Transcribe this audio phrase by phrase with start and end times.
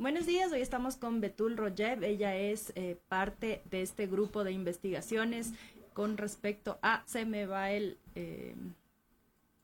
[0.00, 2.04] Buenos días, hoy estamos con Betul Rojev.
[2.04, 5.52] Ella es eh, parte de este grupo de investigaciones
[5.92, 7.02] con respecto a.
[7.04, 7.98] Se me va el.
[8.14, 8.54] Eh,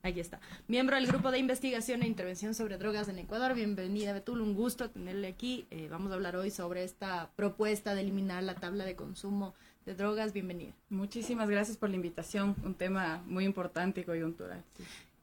[0.03, 0.39] Aquí está.
[0.69, 3.55] Miembro del Grupo de Investigación e Intervención sobre Drogas en Ecuador.
[3.55, 4.43] Bienvenida, Betul.
[4.43, 5.67] Un gusto tenerle aquí.
[5.71, 9.55] Eh, vamos a hablar hoy sobre esta propuesta de eliminar la tabla de consumo
[9.87, 10.35] de drogas.
[10.35, 10.75] Bienvenida.
[10.91, 12.55] Muchísimas gracias por la invitación.
[12.63, 14.63] Un tema muy importante y coyuntural.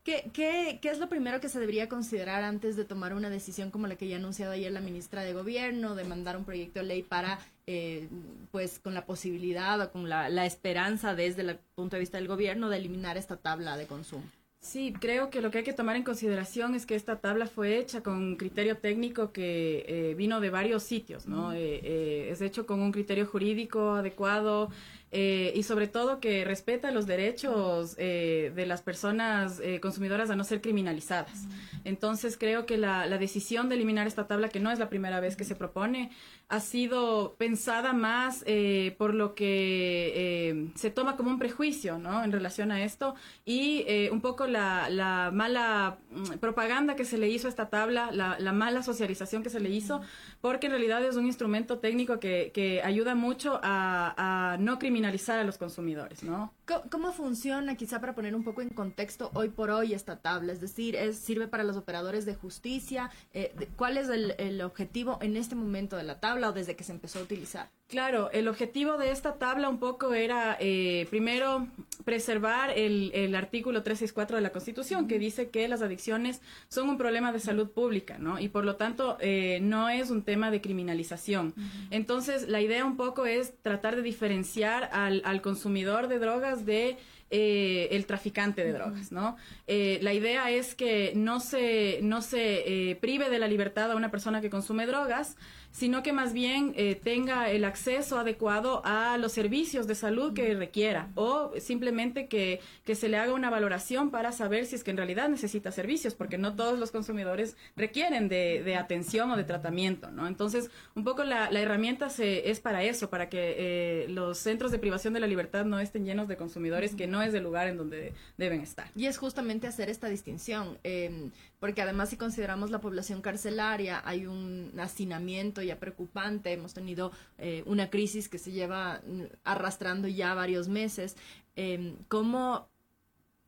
[0.03, 3.71] ¿Qué, qué, qué es lo primero que se debería considerar antes de tomar una decisión
[3.71, 6.79] como la que ya ha anunciado ayer la ministra de Gobierno, de mandar un proyecto
[6.79, 8.09] de ley para, eh,
[8.51, 12.27] pues, con la posibilidad o con la, la esperanza desde el punto de vista del
[12.27, 14.25] gobierno de eliminar esta tabla de consumo?
[14.63, 17.77] Sí, creo que lo que hay que tomar en consideración es que esta tabla fue
[17.79, 21.51] hecha con un criterio técnico que eh, vino de varios sitios, ¿no?
[21.51, 24.69] Eh, eh, es hecho con un criterio jurídico adecuado,
[25.15, 30.35] eh, y sobre todo que respeta los derechos eh, de las personas eh, consumidoras a
[30.35, 31.45] no ser criminalizadas.
[31.83, 35.19] Entonces creo que la, la, decisión de eliminar esta tabla, que no es la primera
[35.19, 36.09] vez que se propone,
[36.49, 42.23] ha sido pensada más eh, por lo que eh, se toma como un prejuicio ¿no?
[42.23, 43.15] en relación a esto
[43.45, 47.69] y eh, un poco la, la, mala mm, propaganda que se le hizo a esta
[47.69, 50.01] tabla, la, la, mala socialización que se le hizo,
[50.41, 55.02] porque en realidad es un instrumento técnico que, que ayuda mucho a, a no criminalizar
[55.03, 56.53] criminalizar a los consumidores, ¿no?
[56.89, 60.53] ¿Cómo funciona, quizá para poner un poco en contexto, hoy por hoy esta tabla?
[60.53, 63.11] Es decir, es, ¿sirve para los operadores de justicia?
[63.33, 66.85] Eh, ¿Cuál es el, el, objetivo en este momento de la tabla o desde que
[66.85, 67.69] se empezó a utilizar?
[67.89, 71.67] Claro, el objetivo de esta tabla un poco era, eh, primero,
[72.05, 76.97] preservar el, el, artículo 364 de la Constitución, que dice que las adicciones son un
[76.97, 78.39] problema de salud pública, ¿no?
[78.39, 81.53] Y por lo tanto, eh, no es un tema de criminalización.
[81.91, 86.97] Entonces, la idea un poco es tratar de diferenciar al, al consumidor de drogas de
[87.35, 89.35] eh, el traficante de drogas, ¿no?
[89.65, 93.95] Eh, la idea es que no se, no se eh, prive de la libertad a
[93.95, 95.35] una persona que consume drogas,
[95.73, 100.53] sino que más bien eh, tenga el acceso adecuado a los servicios de salud que
[100.53, 104.91] requiera o simplemente que, que se le haga una valoración para saber si es que
[104.91, 109.43] en realidad necesita servicios, porque no todos los consumidores requieren de, de atención o de
[109.43, 110.27] tratamiento, ¿no?
[110.27, 114.71] Entonces, un poco la, la herramienta se, es para eso, para que eh, los centros
[114.71, 117.67] de privación de la libertad no estén llenos de consumidores que no es el lugar
[117.67, 118.89] en donde deben estar.
[118.95, 121.29] Y es justamente hacer esta distinción, eh,
[121.59, 127.63] porque además si consideramos la población carcelaria, hay un hacinamiento ya preocupante, hemos tenido eh,
[127.65, 129.01] una crisis que se lleva
[129.43, 131.15] arrastrando ya varios meses.
[131.55, 132.69] Eh, ¿Cómo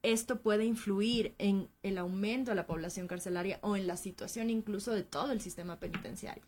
[0.03, 4.91] esto puede influir en el aumento de la población carcelaria o en la situación incluso
[4.91, 6.43] de todo el sistema penitenciario?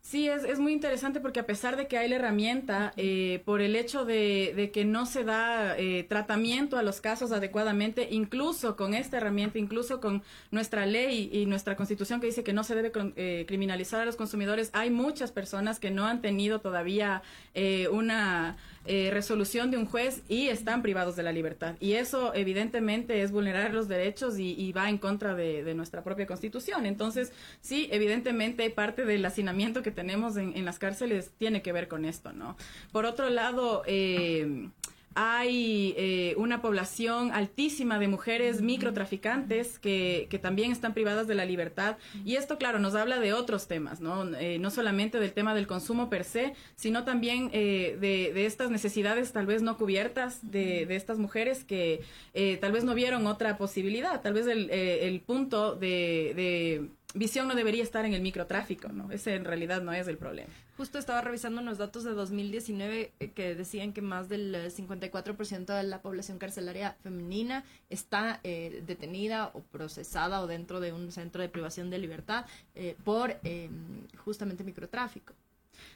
[0.00, 3.60] Sí, es, es muy interesante porque a pesar de que hay la herramienta, eh, por
[3.60, 8.74] el hecho de, de, que no se da eh, tratamiento a los casos adecuadamente, incluso
[8.74, 12.74] con esta herramienta, incluso con nuestra ley y nuestra constitución que dice que no se
[12.74, 17.22] debe eh, criminalizar a los consumidores, hay muchas personas que no han tenido todavía
[17.54, 18.56] eh, una
[18.88, 21.76] eh, resolución de un juez y están privados de la libertad.
[21.78, 26.26] Y eso evidentemente es vulnerar los derechos y, va en contra de, de nuestra propia
[26.26, 26.86] constitución.
[26.86, 31.88] Entonces, sí, evidentemente parte del hacinamiento que tenemos en, en, las cárceles tiene que ver
[31.88, 32.56] con esto, ¿no?
[32.90, 34.68] Por otro lado, eh,
[35.14, 41.44] hay eh, una población altísima de mujeres microtraficantes que, que, también están privadas de la
[41.44, 41.96] libertad.
[42.24, 45.66] Y esto claro nos habla de otros temas no eh, no solamente del tema del
[45.66, 50.86] consumo per se sino también eh, de, de, estas necesidades tal vez no cubiertas de,
[50.86, 52.00] de estas mujeres que
[52.34, 54.20] eh, tal vez no vieron otra posibilidad.
[54.22, 58.88] Tal vez el, eh, el punto de, de visión no debería estar en el microtráfico,
[58.88, 59.10] ¿no?
[59.10, 60.52] Ese en realidad no es el problema.
[60.76, 65.82] Justo estaba revisando unos datos de 2019 eh, que decían que más del 54% de
[65.84, 71.48] la población carcelaria femenina está eh, detenida o procesada o dentro de un centro de
[71.48, 73.70] privación de libertad eh, por eh,
[74.18, 75.34] justamente microtráfico.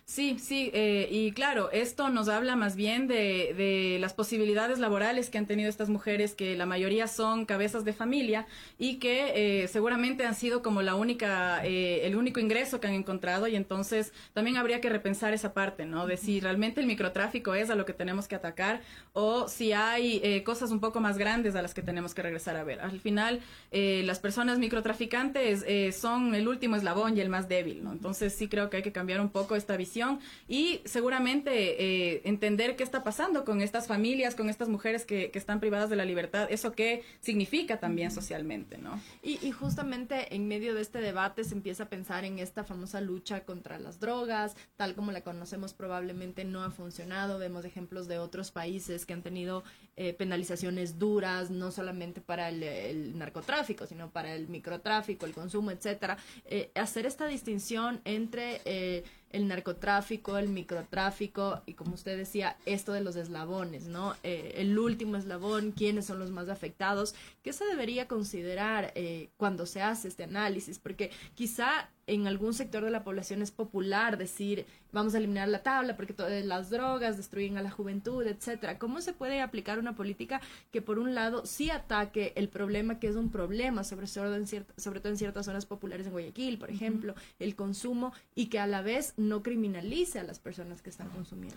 [0.05, 5.39] Sí, sí, eh, y claro, esto nos habla más bien de, las posibilidades laborales que
[5.39, 8.47] han tenido estas mujeres, que la mayoría son cabezas de familia
[8.79, 12.95] y que eh, seguramente han sido como la única, eh, el único ingreso que han
[12.95, 16.07] encontrado y entonces también habría que repensar esa parte, ¿no?
[16.07, 18.83] De si realmente el microtráfico es a lo que tenemos que atacar
[19.13, 22.65] o si hay cosas un poco más grandes a las que tenemos que regresar a
[22.65, 22.81] ver.
[22.81, 23.41] Al final,
[23.71, 25.65] las personas microtraficantes
[25.97, 27.93] son el último eslabón y el más débil, ¿no?
[27.93, 32.23] Entonces sí creo que hay que cambiar un poco esta visión visión y seguramente eh,
[32.25, 35.97] entender qué está pasando con estas familias, con estas mujeres que, que, están privadas de
[35.97, 38.99] la libertad, eso qué significa también socialmente, ¿no?
[39.23, 43.01] Y, y justamente en medio de este debate se empieza a pensar en esta famosa
[43.01, 48.19] lucha contra las drogas, tal como la conocemos probablemente no ha funcionado, vemos ejemplos de
[48.19, 49.65] otros países que han tenido
[49.97, 55.71] eh, penalizaciones duras, no solamente para el, el, narcotráfico, sino para el microtráfico, el consumo,
[55.71, 56.17] etcétera.
[56.47, 62.93] Eh, hacer esta distinción entre eh, el narcotráfico, el microtráfico y como usted decía, esto
[62.93, 64.15] de los eslabones, ¿no?
[64.23, 69.67] Eh, el último eslabón, quiénes son los más afectados, ¿qué se debería considerar eh, cuando
[69.67, 70.79] se hace este análisis?
[70.79, 75.63] Porque quizá en algún sector de la población es popular decir vamos a eliminar la
[75.63, 78.79] tabla porque todas las drogas destruyen a la juventud, etcétera.
[78.79, 80.41] ¿Cómo se puede aplicar una política
[80.71, 84.47] que por un lado sí ataque el problema que es un problema, sobre todo en,
[84.47, 88.67] sobre todo en ciertas zonas populares en Guayaquil, por ejemplo, el consumo y que a
[88.67, 91.57] la vez no criminalice a las personas que están consumiendo?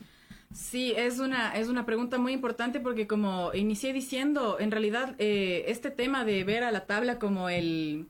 [0.53, 5.65] Sí, es una, es una pregunta muy importante porque como inicié diciendo, en realidad eh,
[5.67, 8.07] este tema de ver a la tabla como el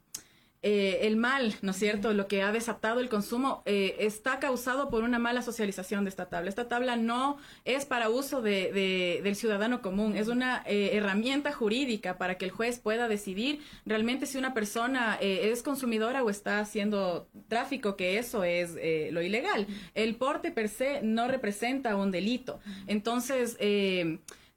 [0.67, 2.11] eh, el mal, ¿no es cierto?
[2.11, 6.25] Lo que ha desatado el consumo eh, está causado por una mala socialización de esta
[6.25, 6.49] tabla.
[6.49, 12.17] Esta tabla no es para uso de, del ciudadano común, es una eh, herramienta jurídica
[12.17, 17.27] para que el juez pueda decidir realmente si una persona es consumidora o está haciendo
[17.47, 18.73] tráfico, que eso es
[19.11, 19.67] lo ilegal.
[19.93, 22.59] El porte per se no representa un delito.
[22.87, 23.55] Entonces,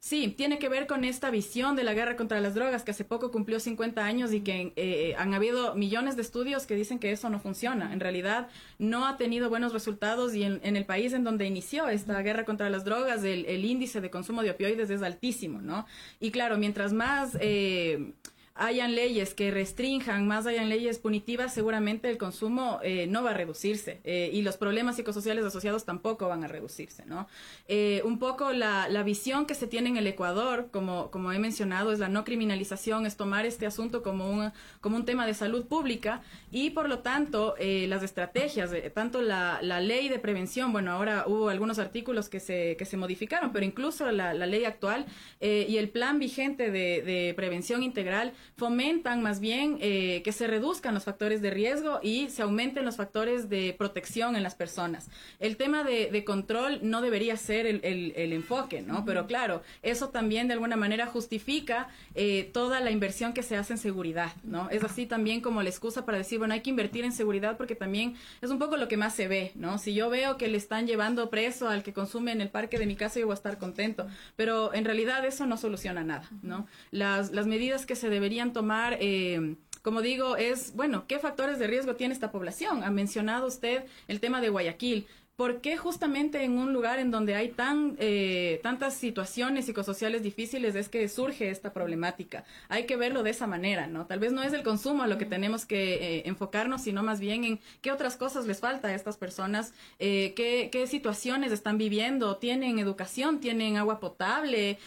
[0.01, 3.03] Sí, tiene que ver con esta visión de la guerra contra las drogas que hace
[3.03, 7.11] poco cumplió 50 años y que eh, han habido millones de estudios que dicen que
[7.11, 7.91] eso no funciona.
[7.91, 8.47] En realidad
[8.77, 12.69] no ha tenido buenos resultados y en, el país en donde inició esta guerra contra
[12.69, 15.85] las drogas el, el, índice de consumo de opioides es altísimo, ¿no?
[16.21, 17.37] Y claro, mientras más...
[17.41, 18.13] Eh,
[18.59, 23.33] hayan leyes que restrinjan, más hayan leyes punitivas, seguramente el consumo eh, no va a
[23.33, 27.27] reducirse eh, y los problemas psicosociales asociados tampoco van a reducirse, ¿no?
[27.69, 31.93] Eh, un poco la, visión que se tiene en el Ecuador, como, como he mencionado,
[31.93, 34.51] es la no criminalización, es tomar este asunto como un,
[34.81, 36.21] como un tema de salud pública
[36.51, 41.47] y por lo tanto las estrategias, tanto la, la, ley de prevención, bueno, ahora hubo
[41.47, 45.05] algunos artículos que se, que se modificaron, pero incluso la, ley actual
[45.39, 51.03] y el plan vigente de prevención integral fomentan más bien eh, que se reduzcan los
[51.03, 55.09] factores de riesgo y se aumenten los factores de protección en las personas.
[55.39, 59.05] El tema de, control no debería ser el, enfoque, ¿no?
[59.05, 63.73] Pero claro, eso también de alguna manera justifica eh, toda la inversión que se hace
[63.73, 64.69] en seguridad, ¿no?
[64.69, 67.75] Es así también como la excusa para decir, bueno, hay que invertir en seguridad porque
[67.75, 69.77] también es un poco lo que más se ve, ¿no?
[69.77, 72.85] Si yo veo que le están llevando preso al que consume en el parque de
[72.85, 74.07] mi casa, yo voy a estar contento.
[74.35, 76.67] Pero en realidad eso no soluciona nada, ¿no?
[76.91, 81.67] Las, las medidas que se deberían tomar, eh, como digo, es, bueno, ¿qué factores de
[81.67, 82.83] riesgo tiene esta población?
[82.83, 85.07] Ha mencionado usted el tema de Guayaquil.
[85.35, 90.75] ¿Por qué justamente en un lugar en donde hay tan, eh, tantas situaciones psicosociales difíciles
[90.75, 92.43] es que surge esta problemática?
[92.67, 94.05] Hay que verlo de esa manera, ¿no?
[94.05, 97.21] Tal vez no es el consumo a lo que tenemos que eh, enfocarnos, sino más
[97.21, 102.35] bien en qué otras cosas les falta a estas personas, qué, qué, situaciones están viviendo,
[102.35, 104.77] tienen educación, tienen agua potable,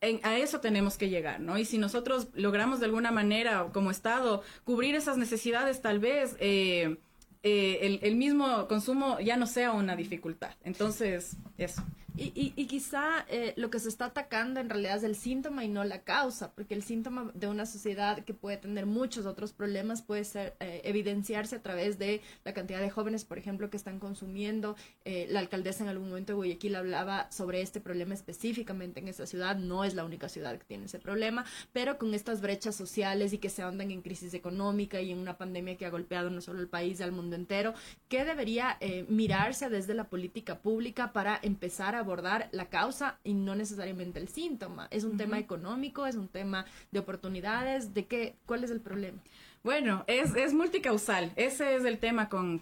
[0.00, 1.58] a eso tenemos que llegar, ¿no?
[1.58, 6.98] Y si nosotros logramos de alguna manera, como Estado, cubrir esas necesidades, tal vez eh,
[7.42, 10.54] eh, el, el, mismo consumo ya no sea una dificultad.
[10.62, 11.82] Entonces, eso.
[12.18, 15.68] Y, y, quizá eh, lo que se está atacando en realidad es el síntoma y
[15.68, 20.02] no la causa, porque el síntoma de una sociedad que puede tener muchos otros problemas
[20.02, 24.00] puede ser eh, evidenciarse a través de la cantidad de jóvenes, por ejemplo, que están
[24.00, 24.74] consumiendo.
[25.04, 29.26] Eh, la alcaldesa en algún momento de Guayaquil hablaba sobre este problema específicamente en esta
[29.26, 29.56] ciudad.
[29.56, 33.38] No es la única ciudad que tiene ese problema, pero con estas brechas sociales y
[33.38, 36.58] que se andan en crisis económica y en una pandemia que ha golpeado no solo
[36.58, 37.74] el país, al mundo entero,
[38.08, 38.76] ¿qué debería
[39.08, 44.28] mirarse desde la política pública para empezar a abordar la causa y no necesariamente el
[44.28, 44.88] síntoma.
[44.90, 49.18] Es un tema económico, es un tema de oportunidades, de qué, cuál es el problema.
[49.64, 51.32] Bueno, es, es multicausal.
[51.34, 52.60] Ese es el tema con,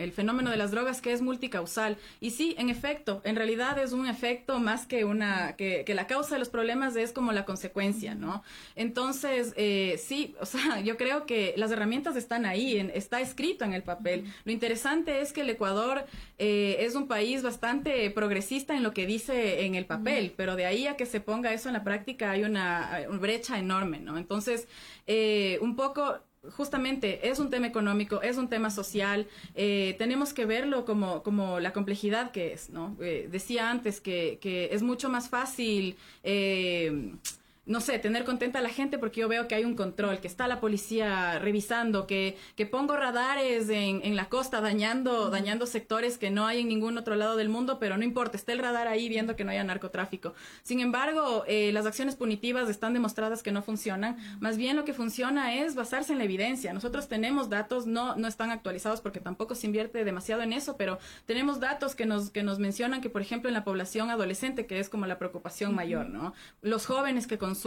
[0.00, 1.98] el fenómeno de las drogas, que es multicausal.
[2.20, 6.36] Y sí, en efecto, en realidad es un efecto más que una, que, la causa
[6.36, 8.42] de los problemas es como la consecuencia, ¿no?
[8.76, 13.74] Entonces, eh, sí, o sea, yo creo que las herramientas están ahí, está escrito en
[13.74, 14.24] el papel.
[14.44, 16.06] Lo interesante es que el Ecuador
[16.38, 20.64] eh, es un país bastante progresista en lo que dice en el papel, pero de
[20.64, 24.16] ahí a que se ponga eso en la práctica hay una, una brecha enorme, ¿no?
[24.16, 24.66] Entonces,
[25.06, 25.99] eh, un poco
[26.56, 31.60] justamente es un tema económico, es un tema social, eh, tenemos que verlo como, como
[31.60, 32.96] la complejidad que es, ¿no?
[33.00, 35.96] Eh, decía antes que, que, es mucho más fácil
[37.70, 40.26] no sé, tener contenta a la gente porque yo veo que hay un control, que
[40.26, 46.18] está la policía revisando, que, que pongo radares en, en la costa dañando, dañando sectores
[46.18, 48.88] que no hay en ningún otro lado del mundo, pero no importa, está el radar
[48.88, 50.34] ahí viendo que no haya narcotráfico.
[50.64, 54.16] Sin embargo, eh, las acciones punitivas están demostradas que no funcionan.
[54.40, 56.72] Más bien lo que funciona es basarse en la evidencia.
[56.72, 60.98] Nosotros tenemos datos, no, no están actualizados porque tampoco se invierte demasiado en eso, pero
[61.24, 64.80] tenemos datos que nos, que nos mencionan que, por ejemplo, en la población adolescente, que
[64.80, 66.34] es como la preocupación mayor, ¿no?
[66.62, 67.59] Los jóvenes que consumen.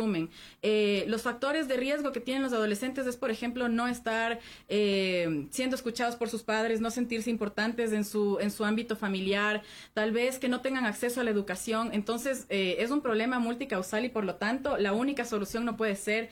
[0.62, 5.47] Eh, los factores de riesgo que tienen los adolescentes es, por ejemplo, no estar eh,
[5.51, 9.62] siendo escuchados por sus padres, no sentirse importantes en su, en su ámbito familiar,
[9.93, 11.89] tal vez que no tengan acceso a la educación.
[11.93, 15.95] Entonces, eh, es un problema multicausal y, por lo tanto, la única solución no puede
[15.95, 16.29] ser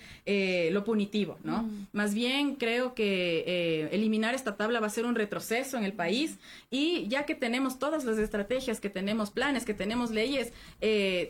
[0.72, 1.70] lo punitivo, ¿no?
[1.92, 6.38] Más bien, creo que eliminar esta tabla va a ser un retroceso en el país
[6.70, 10.54] y ya que tenemos todas las estrategias, que tenemos planes, que tenemos leyes,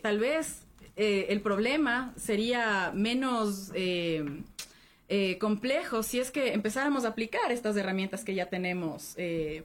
[0.02, 4.24] tal vez eh, el problema sería menos eh,
[5.10, 9.16] eh, complejo si es que empezáramos a aplicar estas herramientas que ya tenemos,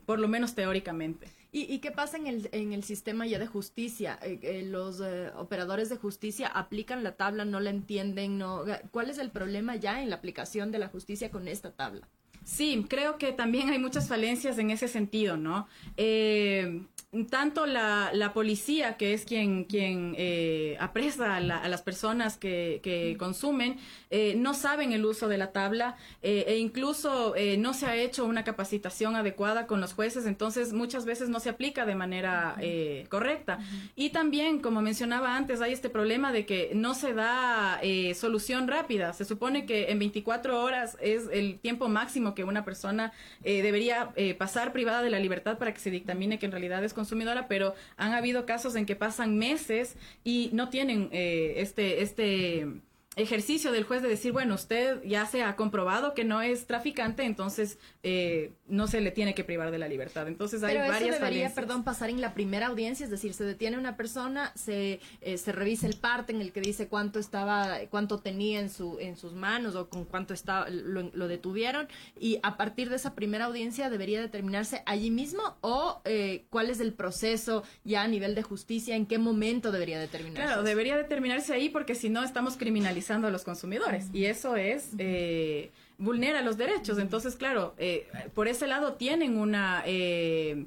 [0.05, 1.29] por lo menos teóricamente.
[1.53, 4.19] ¿Y, qué pasa en el, en el sistema ya de justicia?
[4.65, 5.01] los
[5.37, 8.65] operadores de justicia aplican la tabla, no la entienden, no.
[8.91, 12.07] ¿Cuál es el problema ya en la aplicación de la justicia con esta tabla?
[12.47, 15.67] Sí, creo que también hay muchas falencias en ese sentido, ¿no?
[15.97, 16.83] Eh,
[17.25, 23.17] tanto la, la, policía, que es quien, quien eh, apresa a, las personas que, que
[23.19, 23.79] consumen,
[24.11, 27.97] eh, no saben el uso de la tabla eh, e incluso eh, no se ha
[27.97, 32.57] hecho una capacitación adecuada con los jueces, entonces muchas veces no se aplica de manera
[32.61, 33.59] eh, correcta.
[33.95, 37.81] Y también, como mencionaba antes, hay este problema de que no se da
[38.15, 39.13] solución rápida.
[39.13, 44.73] Se supone que en 24 horas es el tiempo máximo que una persona debería pasar
[44.73, 48.13] privada de la libertad para que se dictamine que en realidad es consumidora, pero han
[48.13, 52.67] habido casos en que pasan meses y no tienen este, este
[53.17, 57.25] ejercicio del juez de decir, bueno, usted ya se ha comprobado que no es traficante,
[57.25, 60.29] entonces eh, no se le tiene que privar de la libertad.
[60.29, 63.79] Entonces hay Pero varias debería, perdón, pasar en la primera audiencia, es decir, se detiene
[63.79, 68.19] una persona, se, eh, se revisa el parte en el que dice cuánto estaba, cuánto
[68.19, 71.89] tenía en su en sus manos o con cuánto estaba lo, detuvieron
[72.21, 76.81] y a partir de esa primera audiencia debería determinarse allí mismo o eh, cuál es
[76.81, 80.47] el proceso ya a nivel de justicia, en qué momento debería determinarse.
[80.47, 84.09] Claro, debería determinarse ahí porque si no estamos criminalizando a los consumidores.
[84.13, 86.99] Y eso es, eh, vulnera los derechos.
[86.99, 89.83] Entonces, claro, eh, por ese lado tienen una...
[89.87, 90.67] Eh,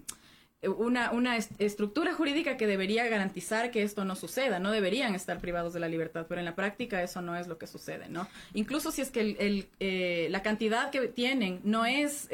[0.77, 5.71] una, una estructura jurídica que debería garantizar que esto no suceda, no deberían estar privados
[5.71, 8.27] de la libertad, pero en la práctica eso no es lo que sucede, ¿no?
[8.53, 12.27] Incluso si es que el, la cantidad que tienen no es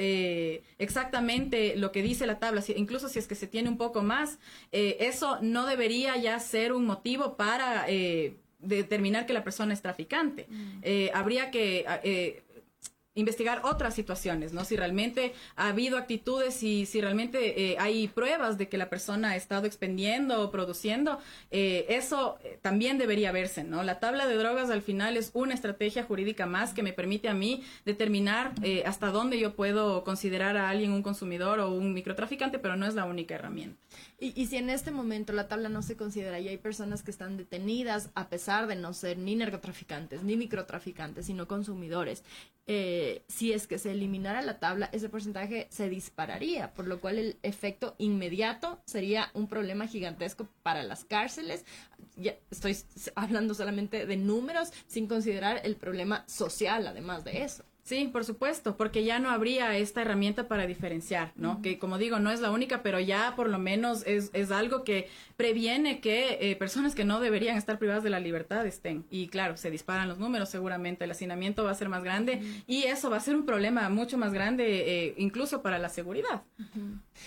[0.79, 4.39] exactamente lo que dice la tabla, incluso si es que se tiene un poco más,
[4.71, 7.85] eso no debería ya ser un motivo para
[8.65, 10.47] determinar que la persona es traficante.
[10.49, 10.79] Mm.
[10.83, 12.45] Eh, habría que eh,
[13.15, 14.65] investigar otras situaciones, ¿no?
[14.65, 19.31] Si realmente ha habido actitudes y si realmente eh, hay pruebas de que la persona
[19.31, 21.19] ha estado expendiendo o produciendo,
[21.49, 23.83] eh, eso eh, también debería verse, ¿no?
[23.83, 27.33] La tabla de drogas al final es una estrategia jurídica más que me permite a
[27.33, 28.53] mí determinar
[28.85, 32.95] hasta dónde yo puedo considerar a alguien un consumidor o un microtraficante, pero no es
[32.95, 33.79] la única herramienta.
[34.17, 37.35] Y, si en este momento la tabla no se considera y hay personas que están
[37.35, 42.23] detenidas a pesar de no ser ni narcotraficantes ni microtraficantes, sino consumidores,
[42.65, 47.19] eh, si es que se eliminara la tabla, ese porcentaje se dispararía, por lo cual
[47.19, 51.65] el efecto inmediato sería un problema gigantesco para las cárceles.
[52.15, 52.77] Ya estoy
[53.15, 57.65] hablando solamente de números, sin considerar el problema social, además de eso.
[57.85, 61.61] Sí, por supuesto, porque ya no habría esta herramienta para diferenciar, ¿no?
[61.61, 64.83] Que como digo, no es la única, pero ya por lo menos es, es algo
[64.83, 69.05] que previene que eh, personas que no deberían estar privadas de la libertad estén.
[69.11, 72.85] Y claro, se disparan los números, seguramente el hacinamiento va a ser más grande y
[72.85, 76.41] eso va a ser un problema mucho más grande, eh, incluso para la seguridad.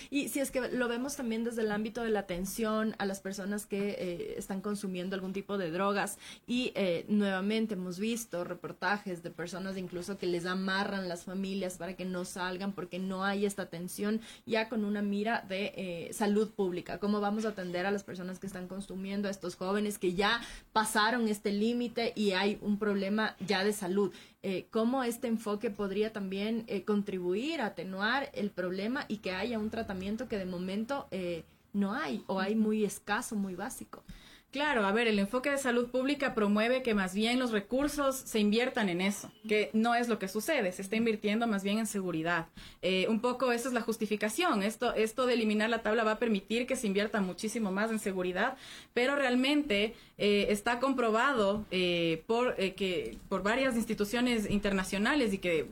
[0.09, 3.21] Y si es que lo vemos también desde el ámbito de la atención a las
[3.21, 6.73] personas que eh, están consumiendo algún tipo de drogas y
[7.07, 12.25] nuevamente hemos visto reportajes de personas incluso que les amarran las familias para que no
[12.25, 16.99] salgan porque no hay esta atención ya con una mira de salud pública.
[16.99, 20.41] ¿Cómo vamos a atender a las personas que están consumiendo, a estos jóvenes que ya
[20.73, 24.11] pasaron este límite y hay un problema ya de salud.
[24.41, 29.59] Eh, ¿Cómo este enfoque podría también eh, contribuir a atenuar el problema y que haya
[29.59, 34.03] un tratamiento que de momento eh, no hay o hay muy escaso, muy básico?
[34.51, 38.39] Claro, a ver, el enfoque de salud pública promueve que más bien los recursos se
[38.39, 41.85] inviertan en eso, que no es lo que sucede, se está invirtiendo más bien en
[41.85, 42.47] seguridad.
[42.81, 44.63] Eh, un poco esa es la justificación.
[44.63, 47.99] Esto, esto de eliminar la tabla va a permitir que se invierta muchísimo más en
[47.99, 48.57] seguridad,
[48.95, 55.67] pero realmente eh, está comprobado eh, por, que, por varias instituciones internacionales y que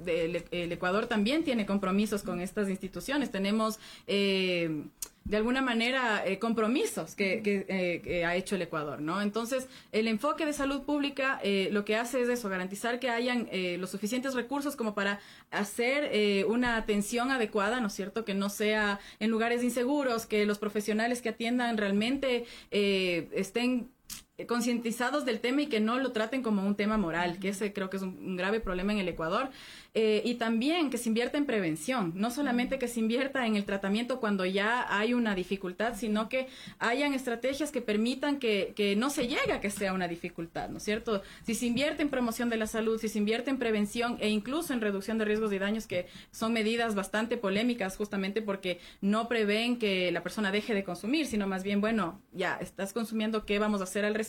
[0.51, 3.31] el Ecuador también tiene compromisos con estas instituciones.
[3.31, 3.79] Tenemos
[5.27, 9.22] de alguna manera eh, compromisos que, eh, ha hecho el Ecuador, ¿no?
[9.22, 13.50] Entonces, el enfoque de salud pública eh, lo que hace es eso, garantizar que hayan
[13.79, 15.19] los suficientes recursos como para
[15.51, 18.25] hacer una atención adecuada, ¿no es cierto?
[18.25, 23.89] Que no sea en lugares inseguros, que los profesionales que atiendan realmente estén
[24.46, 27.89] concientizados del tema y que no lo traten como un tema moral, que ese creo
[27.89, 29.50] que es un grave problema en el Ecuador.
[29.96, 33.65] Eh, y también que se invierta en prevención, no solamente que se invierta en el
[33.65, 39.10] tratamiento cuando ya hay una dificultad, sino que hayan estrategias que permitan que, que no
[39.10, 41.24] se llegue a que sea una dificultad, ¿no es cierto?
[41.44, 44.72] Si se invierte en promoción de la salud, si se invierte en prevención e incluso
[44.72, 49.79] en reducción de riesgos y daños, que son medidas bastante polémicas justamente porque no prevén
[49.79, 53.82] que la persona deje de consumir, sino más bien, bueno, ya estás consumiendo, ¿qué vamos
[53.82, 54.26] a hacer al respecto?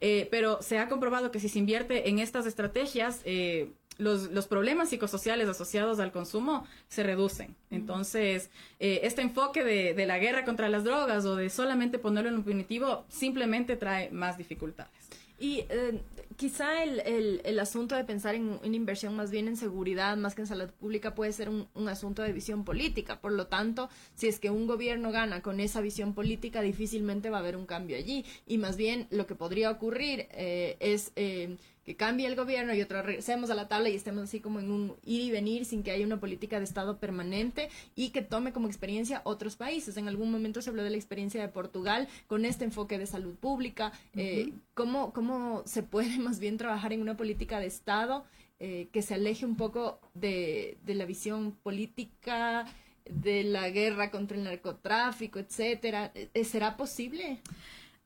[0.00, 4.46] Eh, pero se ha comprobado que si se invierte en estas estrategias, eh, los, los,
[4.46, 7.56] problemas psicosociales asociados al consumo se reducen.
[7.70, 12.30] Entonces, eh, este enfoque de, de, la guerra contra las drogas o de solamente ponerlo
[12.30, 15.08] en un punitivo simplemente trae más dificultades.
[15.38, 16.00] Y eh,
[16.36, 20.34] quizá el, el, el, asunto de pensar en una inversión más bien en seguridad, más
[20.34, 23.20] que en salud pública, puede ser un, un, asunto de visión política.
[23.20, 27.36] Por lo tanto, si es que un gobierno gana con esa visión política, difícilmente va
[27.38, 28.24] a haber un cambio allí.
[28.46, 31.56] Y más bien lo que podría ocurrir eh, es eh,
[31.88, 34.70] que cambie el gobierno y otra regresemos a la tabla y estemos así como en
[34.70, 38.52] un ir y venir sin que haya una política de Estado permanente y que tome
[38.52, 39.96] como experiencia otros países.
[39.96, 43.36] En algún momento se habló de la experiencia de Portugal con este enfoque de salud
[43.36, 43.92] pública.
[44.14, 48.26] Eh, ¿cómo, ¿Cómo se puede más bien trabajar en una política de Estado
[48.60, 52.66] eh, que se aleje un poco de, de la visión política?
[53.08, 56.12] de la guerra contra el narcotráfico, etcétera.
[56.14, 57.38] Eh, ¿Será posible?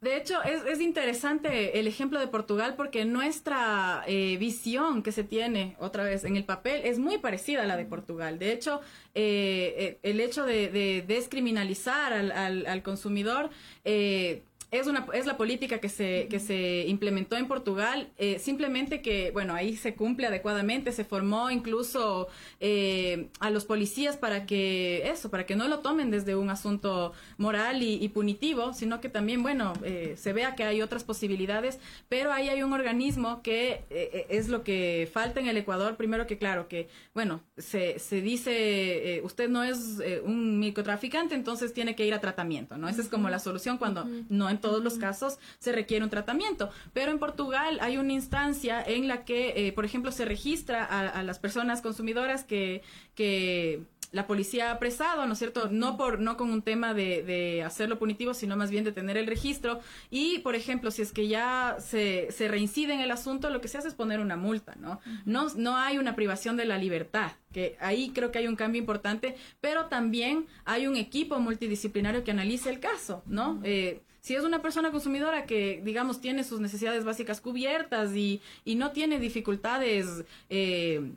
[0.02, 5.22] De hecho, es, es, interesante el ejemplo de Portugal porque nuestra eh, visión que se
[5.22, 8.40] tiene otra vez en el papel es muy parecida a la de Portugal.
[8.40, 8.80] De hecho,
[9.14, 13.50] eh, eh el hecho de, de descriminalizar al, al, al consumidor
[13.84, 14.42] eh,
[14.72, 19.30] es, una, es la política que se, que se implementó en Portugal, eh, simplemente que,
[19.30, 25.30] bueno, ahí se cumple adecuadamente, se formó incluso eh, a los policías para que, eso,
[25.30, 29.74] para que no lo tomen desde un asunto moral y, punitivo, sino que también, bueno,
[29.84, 33.84] eh, se vea que hay otras posibilidades, pero ahí hay un organismo que
[34.30, 39.20] es lo que falta en el Ecuador, primero que, claro, que, bueno, se, se dice,
[39.22, 42.88] usted no es un microtraficante, entonces tiene que ir a tratamiento, ¿no?
[42.88, 46.70] Esa es como la solución cuando no todos los casos se requiere un tratamiento.
[46.94, 51.22] Pero en Portugal hay una instancia en la que, eh, por ejemplo, se registra a,
[51.22, 52.82] las personas consumidoras que,
[53.14, 53.82] que
[54.12, 55.68] la policía ha apresado, ¿no es cierto?
[55.70, 59.16] No por, no con un tema de, de, hacerlo punitivo, sino más bien de tener
[59.16, 59.80] el registro.
[60.10, 63.68] Y, por ejemplo, si es que ya se, se reincide en el asunto, lo que
[63.68, 65.00] se hace es poner una multa, ¿no?
[65.24, 68.80] No, no hay una privación de la libertad, que ahí creo que hay un cambio
[68.80, 73.60] importante, pero también hay un equipo multidisciplinario que analice el caso, ¿no?
[73.64, 78.76] eh, si es una persona consumidora que, digamos, tiene sus necesidades básicas cubiertas y, y
[78.76, 81.12] no tiene dificultades eh,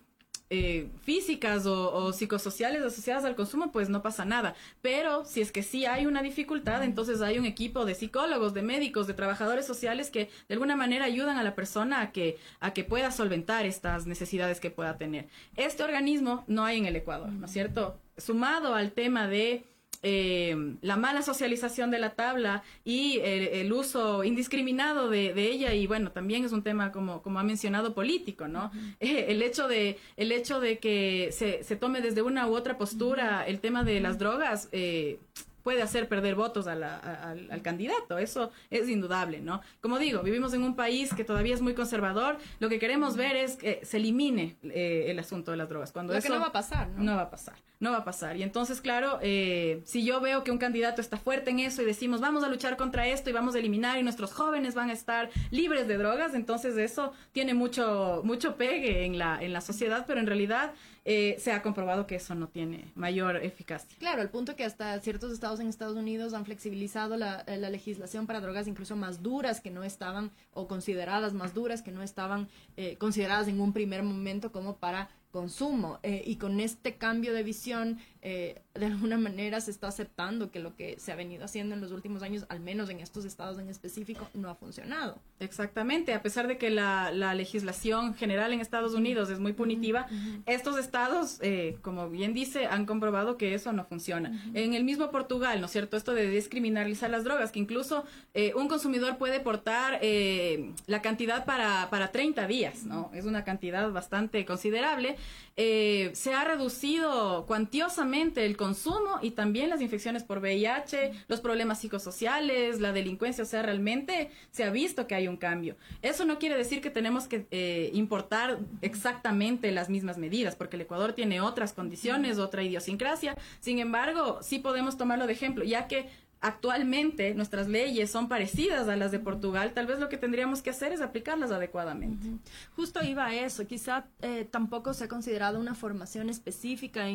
[0.51, 4.55] eh, físicas o, psicosociales asociadas al consumo, pues no pasa nada.
[4.81, 8.63] Pero si es que sí hay una dificultad, entonces hay un equipo de psicólogos, de
[8.63, 12.73] médicos, de trabajadores sociales que de alguna manera ayudan a la persona a que, a
[12.73, 15.27] que pueda solventar estas necesidades que pueda tener.
[15.55, 17.99] Este organismo no hay en el Ecuador, ¿no es cierto?
[18.17, 19.63] Sumado al tema de
[20.07, 26.11] eh, la mala socialización de la tabla y el, uso indiscriminado de, ella y bueno
[26.11, 30.31] también es un tema como como ha mencionado político no eh, el hecho de el
[30.31, 34.19] hecho de que se, se tome desde una u otra postura el tema de las
[34.19, 35.17] drogas eh,
[35.65, 38.19] puede hacer perder votos al, al, candidato.
[38.19, 39.61] Eso es indudable, ¿no?
[39.81, 42.37] Como digo, vivimos en un país que todavía es muy conservador.
[42.59, 45.91] Lo que queremos ver es que se elimine eh, el asunto de las drogas.
[45.91, 47.03] Cuando Lo eso que no va a pasar, ¿no?
[47.03, 48.37] No va a pasar, no va a pasar.
[48.37, 51.85] Y entonces, claro, eh, si yo veo que un candidato está fuerte en eso y
[51.85, 54.93] decimos, vamos a luchar contra esto y vamos a eliminar y nuestros jóvenes van a
[54.93, 60.05] estar libres de drogas, entonces eso tiene mucho, mucho pegue en la, en la sociedad,
[60.05, 60.73] pero en realidad
[61.07, 63.95] eh, se ha comprobado que eso no tiene mayor eficacia.
[63.99, 67.69] Claro, el punto que hasta ciertos estados en Estados Unidos han flexibilizado la, eh, la,
[67.69, 72.01] legislación para drogas incluso más duras que no estaban, o consideradas más duras que no
[72.01, 75.99] estaban eh, consideradas en un primer momento como para consumo.
[76.01, 80.59] Eh, y con este cambio de visión, eh, de alguna manera se está aceptando que
[80.59, 83.59] lo que se ha venido haciendo en los últimos años, al menos en estos estados
[83.59, 85.19] en específico, no ha funcionado.
[85.39, 90.07] Exactamente, a pesar de que la, legislación general en Estados Unidos es muy punitiva,
[90.45, 94.41] estos estados, eh, como bien dice, han comprobado que eso no funciona.
[94.53, 95.97] En el mismo Portugal, ¿no es cierto?
[95.97, 101.45] Esto de descriminalizar las drogas, que incluso eh, un consumidor puede portar eh, la cantidad
[101.45, 103.11] para, para 30 días, ¿no?
[103.13, 105.17] Es una cantidad bastante considerable.
[105.55, 112.81] Se ha reducido cuantiosamente el consumo y también las infecciones por VIH, los problemas psicosociales,
[112.81, 115.77] la delincuencia, o sea, realmente se ha visto que hay un cambio.
[116.01, 120.81] Eso no quiere decir que tenemos que eh, importar exactamente las mismas medidas, porque el
[120.81, 123.37] Ecuador tiene otras condiciones, otra idiosincrasia.
[123.61, 126.09] Sin embargo, sí podemos tomarlo de ejemplo, ya que
[126.41, 130.69] actualmente nuestras leyes son parecidas a las de Portugal, tal vez lo que tendríamos que
[130.69, 132.27] hacer es aplicarlas adecuadamente.
[132.75, 137.07] Justo iba a eso, quizá eh, tampoco se ha considerado una formación específica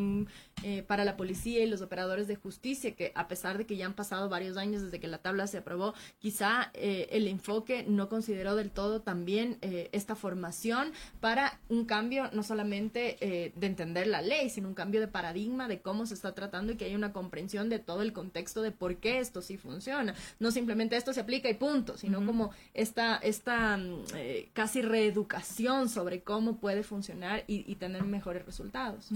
[0.62, 3.86] eh, para la policía y los operadores de justicia, que a pesar de que ya
[3.86, 8.08] han pasado varios años desde que la tabla se aprobó, quizá eh, el enfoque no
[8.08, 14.50] consideró del todo también esta formación para un cambio no solamente de entender la ley,
[14.50, 17.68] sino un cambio de paradigma de cómo se está tratando y que haya una comprensión
[17.68, 20.14] de todo el contexto de por qué esto sí funciona.
[20.38, 25.88] No simplemente esto se aplica y punto, sino como esta, esta mm, eh, casi reeducación
[25.88, 29.08] sobre cómo puede funcionar y, tener mejores resultados.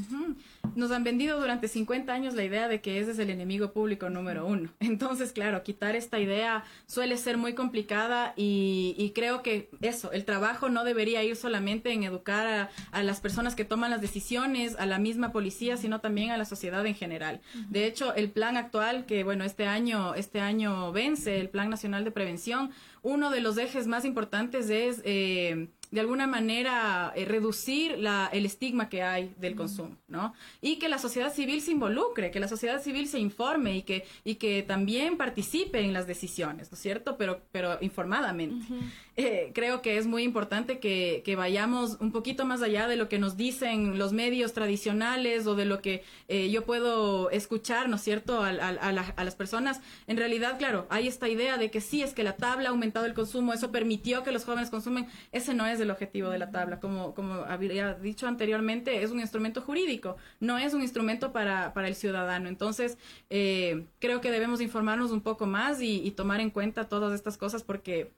[0.75, 4.09] Nos han vendido durante 50 años la idea de que ese es el enemigo público
[4.09, 4.71] número uno.
[4.81, 10.69] Entonces, claro, quitar esta idea suele ser muy complicada y, creo que eso, el trabajo
[10.69, 14.99] no debería ir solamente en educar a, las personas que toman las decisiones, a la
[14.99, 17.41] misma policía, sino también a la sociedad en general.
[17.69, 19.84] De hecho, el plan actual que, bueno, este año
[20.15, 22.71] este año vence el Plan Nacional de Prevención,
[23.05, 28.47] uno de los ejes más importantes es eh, de alguna manera eh, reducir la, el
[28.47, 30.33] estigma que hay del consumo, ¿no?
[30.63, 34.07] Y que la sociedad civil se involucre, que la sociedad civil se informe y que,
[34.25, 37.17] y que también participe en las decisiones, ¿no es cierto?
[37.19, 38.67] Pero, pero informadamente.
[39.17, 43.09] Eh, creo que es muy importante que, que, vayamos un poquito más allá de lo
[43.09, 46.03] que nos dicen los medios tradicionales o de lo que
[46.51, 49.81] yo puedo escuchar, ¿no es cierto?, a, a, a, las personas.
[50.09, 53.07] En realidad, claro, hay esta idea de que sí, es que la tabla ha aumentado
[53.07, 55.07] el consumo, eso permitió que los jóvenes consumen.
[55.33, 56.81] Ese no es el objetivo de la tabla.
[56.81, 61.89] Como, como había dicho anteriormente, es un instrumento jurídico, no es un instrumento para, para
[61.89, 62.49] el ciudadano.
[62.49, 62.97] Entonces,
[63.31, 67.65] eh, creo que debemos informarnos un poco más y, tomar en cuenta todas estas cosas
[67.65, 68.13] porque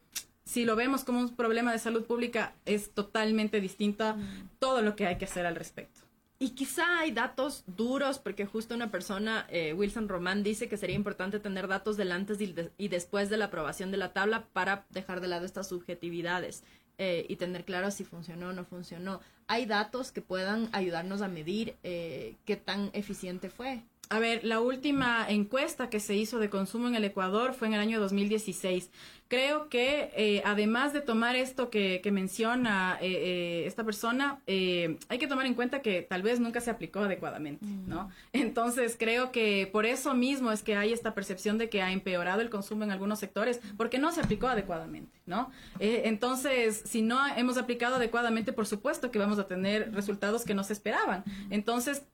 [0.44, 4.16] si lo vemos como un problema de salud pública, es totalmente distinta
[4.58, 6.05] todo lo que hay que hacer al respecto.
[6.38, 10.94] Y quizá hay datos duros, porque justo una persona, eh, Wilson Román, dice que sería
[10.94, 15.20] importante tener datos del antes y, después de la aprobación de la tabla para dejar
[15.20, 16.62] de lado estas subjetividades.
[16.98, 19.20] Eh, y tener claro si funcionó o no funcionó.
[19.48, 23.82] ¿Hay datos que puedan ayudarnos a medir eh, qué tan eficiente fue?
[24.08, 27.74] A ver, la última encuesta que se hizo de consumo en el Ecuador fue en
[27.74, 28.90] el año 2016
[29.28, 35.26] creo que eh, además de tomar esto que, menciona eh, eh, esta persona, hay que
[35.26, 37.88] tomar en cuenta que tal vez nunca se aplicó adecuadamente, mm.
[37.88, 38.10] ¿no?
[38.32, 42.40] Entonces creo que por eso mismo es que hay esta percepción de que ha empeorado
[42.40, 45.50] el consumo en algunos sectores, porque no se aplicó adecuadamente, ¿no?
[45.78, 50.64] entonces, si no hemos aplicado adecuadamente, por supuesto que vamos a tener resultados que no
[50.64, 51.24] se esperaban.
[51.50, 52.04] Entonces,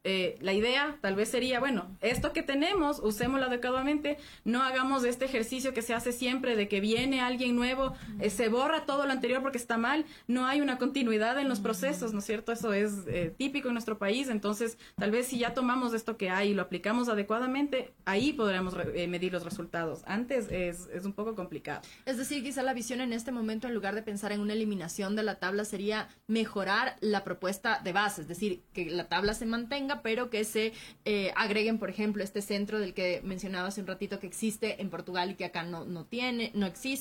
[0.41, 5.75] la idea tal vez sería, bueno, esto que tenemos, usémoslo adecuadamente, no hagamos este ejercicio
[5.75, 9.13] que se hace siempre de que viene viene alguien nuevo, eh, se borra todo lo
[9.13, 12.53] anterior porque está mal, no hay una continuidad en los procesos, ¿no es cierto?
[12.53, 16.31] Eso es eh, típico en nuestro país, entonces tal vez si ya tomamos esto que
[16.31, 20.03] hay y lo aplicamos adecuadamente, ahí podremos eh, medir los resultados.
[20.07, 21.83] Antes es, es un poco complicado.
[22.07, 25.17] Es decir, quizá la visión en este momento, en lugar de pensar en una eliminación
[25.17, 29.47] de la tabla, sería mejorar la propuesta de base, es decir, que la tabla se
[29.47, 30.73] mantenga, pero que se
[31.35, 35.33] agreguen, por ejemplo, este centro del que mencionaba hace un ratito que existe en Portugal
[35.33, 36.92] y que acá no, no tiene, no existe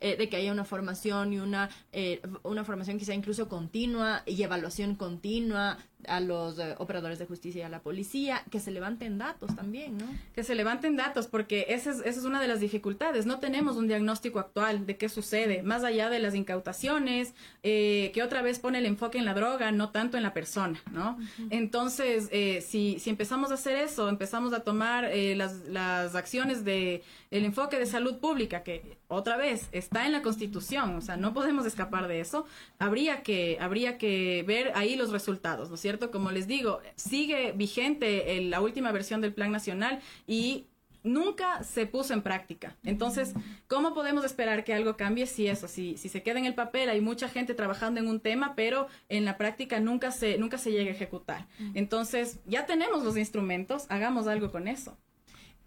[0.00, 4.42] eh, de que haya una formación y una, eh, una formación quizá incluso continua y
[4.42, 9.18] evaluación continua a los eh, operadores de justicia y a la policía, que se levanten
[9.18, 10.06] datos también, ¿no?
[10.34, 13.26] Que se levanten datos, porque esa es, esa es una de las dificultades.
[13.26, 18.42] No tenemos un diagnóstico actual de qué sucede, más allá de las incautaciones, que otra
[18.42, 21.18] vez pone el enfoque en la droga, no tanto en la persona, ¿no?
[21.50, 22.28] Entonces,
[22.64, 27.78] si, si empezamos a hacer eso, empezamos a tomar las, las acciones de el enfoque
[27.78, 32.08] de salud pública, que otra vez está en la Constitución, o sea, no podemos escapar
[32.08, 32.44] de eso,
[32.78, 35.89] habría que, habría que ver ahí los resultados, ¿no es cierto?
[35.98, 40.66] Como les digo, sigue vigente la última versión del Plan Nacional y
[41.02, 42.76] nunca se puso en práctica.
[42.84, 43.32] Entonces,
[43.68, 46.88] ¿cómo podemos esperar que algo cambie si eso, si, si se queda en el papel,
[46.88, 50.72] hay mucha gente trabajando en un tema, pero en la práctica nunca se, nunca se
[50.72, 51.46] llega a ejecutar?
[51.74, 54.96] Entonces, ya tenemos los instrumentos, hagamos algo con eso.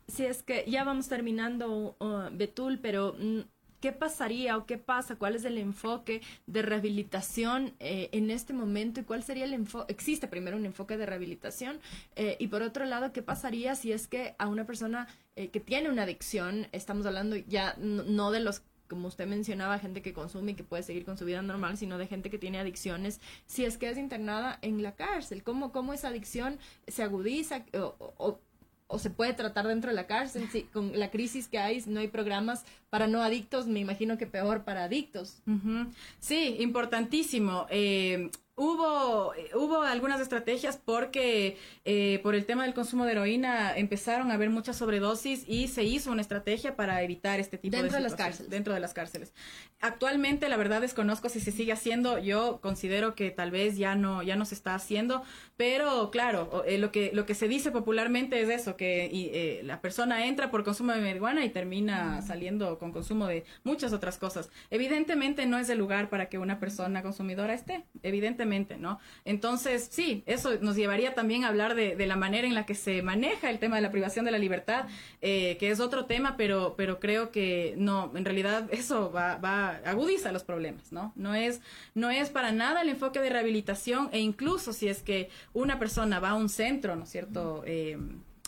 [0.08, 3.40] Si es que ya vamos terminando, uh, Betul, pero mm,
[3.84, 5.18] ¿qué pasaría o qué pasa?
[5.18, 9.92] ¿Cuál es el enfoque de rehabilitación eh, en este momento y cuál sería el enfoque?
[9.92, 11.82] Existe primero un enfoque de rehabilitación
[12.16, 15.60] eh, y por otro lado, ¿qué pasaría si es que a una persona eh, que
[15.60, 20.54] tiene una adicción, estamos hablando ya no, de los como usted mencionaba, gente que consume
[20.54, 23.66] y que puede seguir con su vida normal, sino de gente que tiene adicciones, si
[23.66, 28.40] es que es internada en la cárcel, ¿cómo, cómo esa adicción se agudiza o
[28.94, 30.48] o se puede tratar dentro de la cárcel.
[30.52, 32.64] Sí, con la crisis que hay, no hay programas
[32.94, 35.42] para no adictos, me imagino que peor para adictos.
[36.20, 37.66] Sí, importantísimo.
[37.72, 44.30] Eh, Hubo, hubo algunas estrategias porque eh, por el tema del consumo de heroína empezaron
[44.30, 48.04] a haber muchas sobredosis y se hizo una estrategia para evitar este tipo dentro de,
[48.04, 48.52] las cárceles.
[48.52, 49.34] Dentro de las cárceles.
[49.80, 52.20] Actualmente, la verdad desconozco si se sigue haciendo.
[52.20, 55.24] Yo considero que tal vez ya no, ya no se está haciendo,
[55.58, 59.82] pero claro, eh, lo que lo que se dice popularmente es eso, que eh, la
[59.82, 64.50] persona entra por consumo de marihuana y termina saliendo con consumo de muchas otras cosas.
[64.70, 67.84] Evidentemente no es el lugar para que una persona consumidora esté.
[68.04, 68.44] Evidentemente
[68.78, 69.00] ¿no?
[69.26, 73.02] Entonces, sí, eso nos llevaría también a hablar de, la manera en la que se
[73.02, 74.86] maneja el tema de la privación de la libertad,
[75.22, 79.80] eh, que es otro tema, pero, pero creo que no, en realidad eso va, va,
[79.86, 81.14] agudiza los problemas, ¿no?
[81.16, 81.62] No es,
[81.96, 86.20] no es para nada el enfoque de rehabilitación e incluso si es que una persona
[86.20, 87.98] va a un centro, ¿no es cierto?, eh,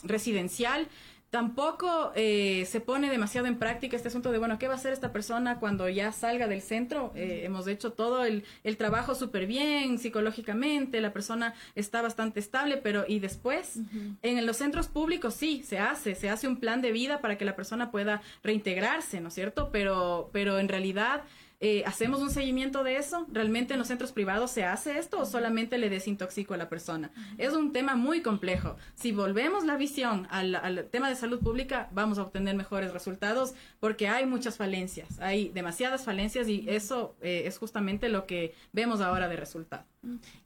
[0.02, 0.88] residencial,
[1.30, 4.92] tampoco eh, se pone demasiado en práctica este asunto de, bueno, ¿qué va a hacer
[4.92, 7.12] esta persona cuando ya salga del centro?
[7.14, 12.76] Eh, hemos hecho todo el, el trabajo súper bien psicológicamente, la persona está bastante estable,
[12.76, 13.78] pero ¿y después?
[14.22, 17.44] En los centros públicos sí, se hace, se hace un plan de vida para que
[17.44, 19.70] la persona pueda reintegrarse, ¿no es cierto?
[19.70, 21.22] Pero, pero en realidad...
[21.60, 23.26] Eh, ¿Hacemos un seguimiento de eso?
[23.32, 27.10] ¿Realmente en los centros privados se hace esto o solamente le desintoxico a la persona?
[27.38, 28.76] Es un tema muy complejo.
[28.94, 34.08] Si volvemos la visión al, tema de salud pública, vamos a obtener mejores resultados porque
[34.08, 39.28] hay muchas falencias, hay demasiadas falencias y eso eh, es justamente lo que vemos ahora
[39.28, 39.84] de resultado.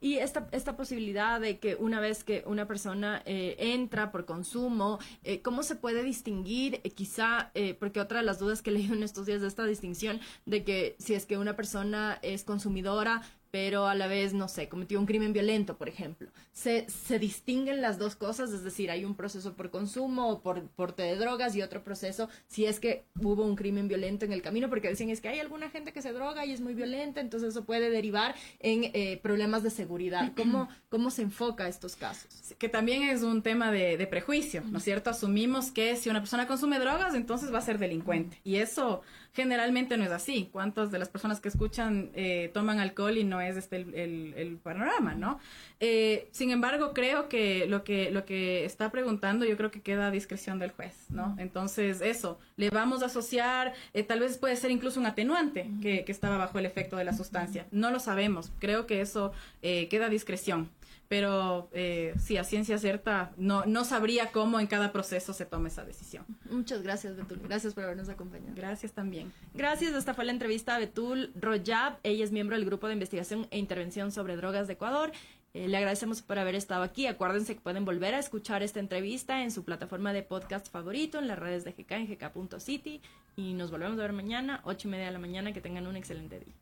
[0.01, 4.99] Y esta, esta posibilidad de que una vez que una persona eh, entra por consumo,
[5.25, 6.81] eh, ¿cómo se puede distinguir?
[6.85, 10.21] Eh, quizá, porque otra de las dudas que leído en estos días de esta distinción,
[10.47, 14.69] de que si es que una persona es consumidora, pero a la vez, no sé,
[14.69, 16.31] cometió un crimen violento, por ejemplo.
[16.53, 20.69] Se, se distinguen las dos cosas, es decir, hay un proceso por consumo o por
[20.69, 24.43] porte de drogas y otro proceso si es que hubo un crimen violento en el
[24.43, 27.21] camino, porque dicen es que hay alguna gente que se droga y es muy violenta,
[27.21, 30.33] entonces eso puede derivar en eh, problemas de seguridad.
[30.37, 32.55] ¿Cómo, ¿Cómo se enfoca estos casos?
[32.59, 35.11] Que también es un tema de, de prejuicio, ¿no es cierto?
[35.11, 38.41] Asumimos que si una persona consume drogas, entonces va a ser delincuente.
[38.45, 40.49] Y eso generalmente no es así.
[40.53, 45.15] ¿Cuántas de las personas que escuchan eh, toman alcohol y no es este el, panorama,
[45.15, 45.39] no?
[45.81, 50.09] Eh, sin embargo, creo que lo que lo que está preguntando, yo creo que queda
[50.09, 51.35] a discreción del juez, ¿no?
[51.39, 56.05] Entonces, eso, le vamos a asociar, eh, tal vez puede ser incluso un atenuante que,
[56.05, 57.67] que, estaba bajo el efecto de la sustancia.
[57.71, 58.53] No lo sabemos.
[58.59, 60.69] Creo que eso queda a discreción
[61.11, 65.67] pero eh, sí, a ciencia cierta no, no sabría cómo en cada proceso se toma
[65.67, 66.25] esa decisión.
[66.49, 67.41] Muchas gracias, Betul.
[67.43, 68.53] Gracias por habernos acompañado.
[68.55, 69.33] Gracias también.
[69.53, 69.93] Gracias.
[69.93, 71.99] Esta fue la entrevista a Betul Royab.
[72.05, 75.11] Ella es miembro del Grupo de Investigación e Intervención sobre Drogas de Ecuador.
[75.53, 77.09] Eh, le agradecemos por haber estado aquí.
[77.09, 81.27] Acuérdense que pueden volver a escuchar esta entrevista en su plataforma de podcast favorito, en
[81.27, 83.01] las redes de GK, en gk.city.
[83.35, 85.53] Y nos volvemos a ver mañana, ocho y media de la mañana.
[85.53, 86.55] Que tengan un excelente día.